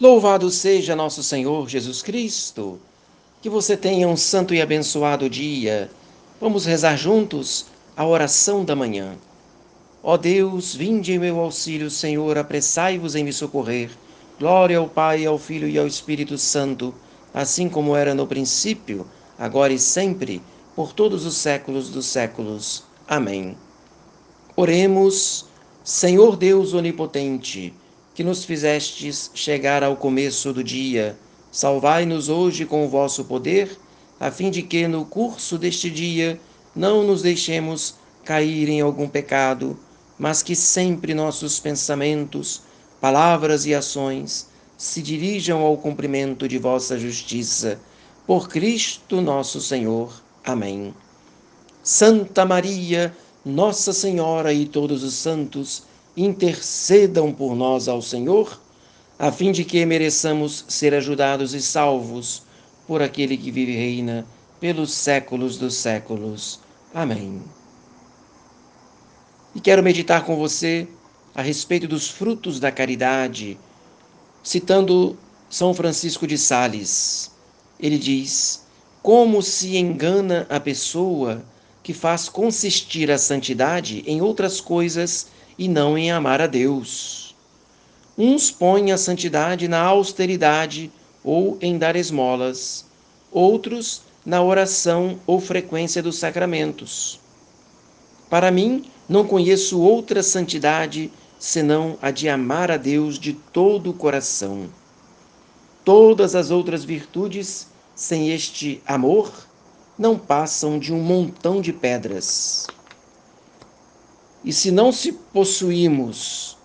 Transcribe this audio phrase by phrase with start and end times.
[0.00, 2.80] Louvado seja nosso Senhor Jesus Cristo.
[3.42, 5.90] Que você tenha um santo e abençoado dia.
[6.40, 9.12] Vamos rezar juntos a oração da manhã.
[10.02, 13.90] Ó Deus, vinde em meu auxílio, Senhor, apressai-vos em me socorrer.
[14.38, 16.94] Glória ao Pai, ao Filho e ao Espírito Santo,
[17.34, 19.06] assim como era no princípio,
[19.38, 20.40] agora e sempre,
[20.74, 22.84] por todos os séculos dos séculos.
[23.06, 23.54] Amém.
[24.56, 25.44] Oremos,
[25.84, 27.74] Senhor Deus onipotente,
[28.20, 31.16] que nos fizestes chegar ao começo do dia,
[31.50, 33.78] salvai-nos hoje com o vosso poder,
[34.20, 36.38] a fim de que no curso deste dia
[36.76, 39.74] não nos deixemos cair em algum pecado,
[40.18, 42.60] mas que sempre nossos pensamentos,
[43.00, 47.80] palavras e ações se dirijam ao cumprimento de vossa justiça.
[48.26, 50.12] Por Cristo nosso Senhor.
[50.44, 50.94] Amém.
[51.82, 55.84] Santa Maria, Nossa Senhora e todos os santos,
[56.16, 58.60] intercedam por nós ao Senhor,
[59.18, 62.42] a fim de que mereçamos ser ajudados e salvos
[62.86, 64.26] por aquele que vive e reina
[64.58, 66.60] pelos séculos dos séculos.
[66.94, 67.42] Amém.
[69.54, 70.88] E quero meditar com você
[71.34, 73.58] a respeito dos frutos da caridade,
[74.42, 75.16] citando
[75.48, 77.30] São Francisco de Sales.
[77.78, 78.64] Ele diz:
[79.02, 81.44] Como se engana a pessoa
[81.82, 85.28] que faz consistir a santidade em outras coisas
[85.60, 87.36] e não em amar a Deus.
[88.16, 90.90] Uns põem a santidade na austeridade
[91.22, 92.86] ou em dar esmolas,
[93.30, 97.20] outros na oração ou frequência dos sacramentos.
[98.30, 103.94] Para mim, não conheço outra santidade senão a de amar a Deus de todo o
[103.94, 104.64] coração.
[105.84, 109.30] Todas as outras virtudes, sem este amor,
[109.98, 112.66] não passam de um montão de pedras.
[114.44, 116.56] E se não se possuímos,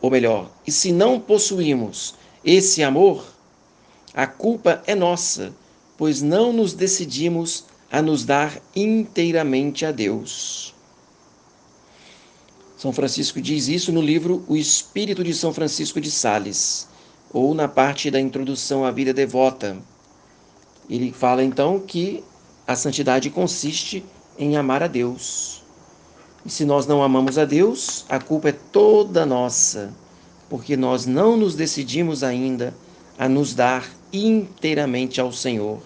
[0.00, 3.24] ou melhor, e se não possuímos esse amor,
[4.14, 5.52] a culpa é nossa,
[5.98, 10.74] pois não nos decidimos a nos dar inteiramente a Deus.
[12.76, 16.86] São Francisco diz isso no livro O Espírito de São Francisco de Sales,
[17.32, 19.76] ou na parte da introdução à vida devota.
[20.88, 22.22] Ele fala então que
[22.66, 24.04] a santidade consiste
[24.38, 25.62] em amar a Deus.
[26.46, 29.92] E se nós não amamos a Deus, a culpa é toda nossa,
[30.48, 32.72] porque nós não nos decidimos ainda
[33.18, 35.80] a nos dar inteiramente ao Senhor.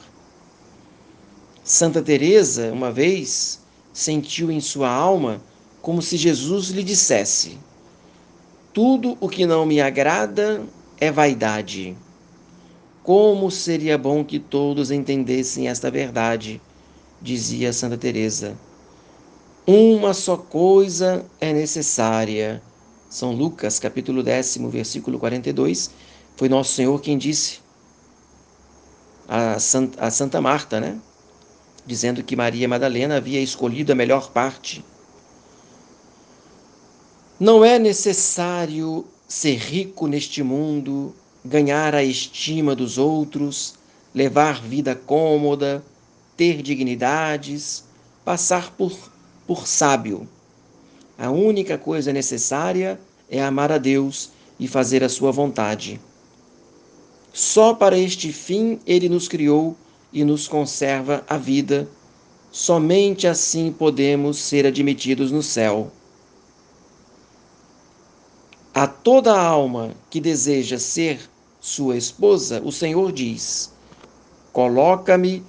[1.65, 3.59] Santa Teresa, uma vez,
[3.91, 5.41] sentiu em sua alma
[5.81, 7.56] como se Jesus lhe dissesse:
[8.75, 10.62] Tudo o que não me agrada
[11.00, 11.97] é vaidade.
[13.03, 16.60] Como seria bom que todos entendessem esta verdade,
[17.22, 18.59] dizia Santa Teresa.
[19.66, 22.62] Uma só coisa é necessária.
[23.09, 25.91] São Lucas, capítulo décimo, versículo 42.
[26.37, 27.60] Foi Nosso Senhor quem disse
[29.28, 30.98] a Santa, a Santa Marta, né?
[31.87, 34.84] Dizendo que Maria Madalena havia escolhido a melhor parte.
[37.38, 43.75] Não é necessário ser rico neste mundo, ganhar a estima dos outros,
[44.15, 45.84] levar vida cômoda,
[46.37, 47.84] ter dignidades,
[48.25, 48.92] passar por
[49.50, 50.28] por sábio.
[51.19, 54.31] A única coisa necessária é amar a Deus
[54.61, 56.00] e fazer a sua vontade.
[57.33, 59.77] Só para este fim ele nos criou
[60.12, 61.89] e nos conserva a vida.
[62.53, 65.91] Somente assim podemos ser admitidos no céu.
[68.72, 71.28] A toda alma que deseja ser
[71.60, 73.72] sua esposa, o Senhor diz:
[74.53, 75.43] Coloca-me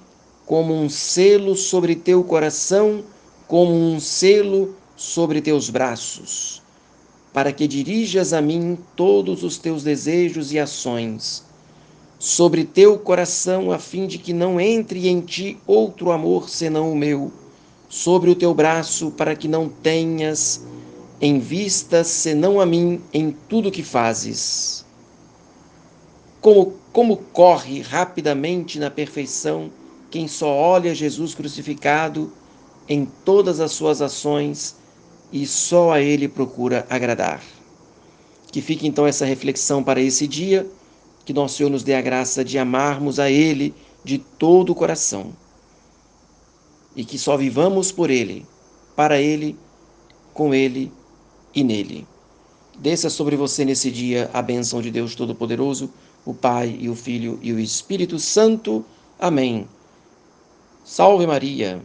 [0.44, 3.04] como um selo sobre teu coração
[3.46, 6.62] como um selo sobre teus braços,
[7.32, 11.44] para que dirijas a mim todos os teus desejos e ações,
[12.18, 16.96] sobre teu coração, a fim de que não entre em ti outro amor senão o
[16.96, 17.32] meu,
[17.88, 20.64] sobre o teu braço, para que não tenhas
[21.20, 24.84] em vista senão a mim em tudo que fazes.
[26.40, 29.70] Como, como corre rapidamente na perfeição
[30.10, 32.30] quem só olha Jesus crucificado
[32.92, 34.76] em todas as suas ações
[35.32, 37.42] e só a Ele procura agradar.
[38.50, 40.68] Que fique então essa reflexão para esse dia,
[41.24, 43.74] que nosso Senhor nos dê a graça de amarmos a Ele
[44.04, 45.32] de todo o coração
[46.94, 48.46] e que só vivamos por Ele,
[48.94, 49.56] para Ele,
[50.34, 50.92] com Ele
[51.54, 52.06] e nele.
[52.78, 55.90] Desça sobre você nesse dia a bênção de Deus Todo-Poderoso,
[56.26, 58.84] o Pai e o Filho e o Espírito Santo.
[59.18, 59.66] Amém.
[60.84, 61.80] Salve Maria!